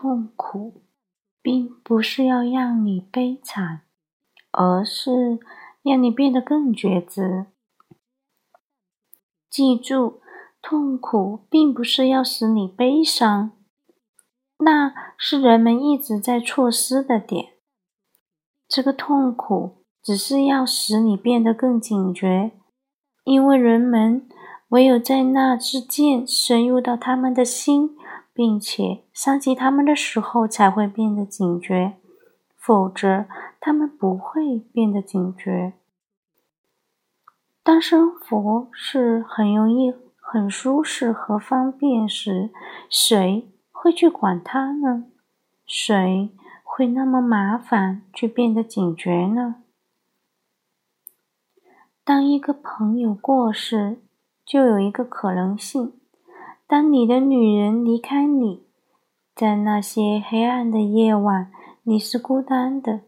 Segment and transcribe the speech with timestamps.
[0.00, 0.82] 痛苦，
[1.42, 3.80] 并不是要让你悲惨，
[4.52, 5.40] 而是
[5.82, 7.46] 让你变得更觉知。
[9.50, 10.20] 记住，
[10.62, 13.50] 痛苦并不是要使你悲伤，
[14.58, 17.54] 那是人们一直在错失的点。
[18.68, 22.52] 这个痛苦只是要使你变得更警觉，
[23.24, 24.28] 因为人们
[24.68, 27.96] 唯有在那支箭深入到他们的心，
[28.34, 31.96] 并且伤及他们的时候，才会变得警觉，
[32.54, 33.24] 否则
[33.58, 35.72] 他们不会变得警觉。
[37.62, 42.50] 当生活是很容易、很舒适和方便时，
[42.90, 45.04] 谁会去管它呢？
[45.66, 46.30] 谁？
[46.62, 49.56] 会那么麻烦，去变得警觉呢？
[52.04, 54.00] 当一个朋友过世，
[54.48, 55.92] 就有一个可能性：
[56.66, 58.64] 当你的女人离开你，
[59.34, 63.02] 在那些黑暗的夜晚，你是孤单的。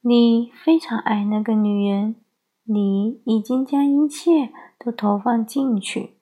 [0.00, 2.14] 你非常爱那个女人，
[2.62, 6.18] 你已经将一切都投放进去，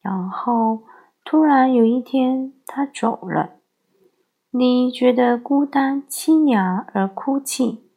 [0.00, 0.84] 然后
[1.22, 3.58] 突然有一天，她走了。
[4.50, 7.90] 你觉得孤单、凄凉而哭泣。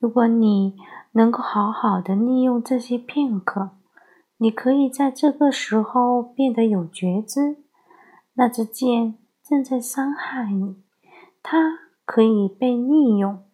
[0.00, 0.76] 如果你
[1.12, 3.70] 能够好好的利用这些片刻，
[4.36, 7.64] 你可以在这个时候变得有觉知。
[8.34, 10.82] 那支箭正在伤害你，
[11.42, 11.58] 它
[12.04, 13.44] 可以被利用。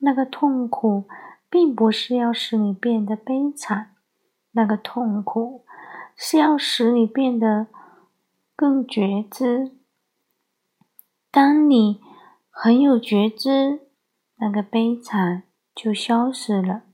[0.00, 1.04] 那个痛苦
[1.48, 3.94] 并不是要使你变得悲惨，
[4.52, 5.64] 那个痛苦
[6.14, 7.68] 是要使你变得。
[8.58, 9.76] 更觉知，
[11.30, 12.00] 当你
[12.48, 13.82] 很有觉知，
[14.36, 15.42] 那个悲惨
[15.76, 16.85] 就消失了。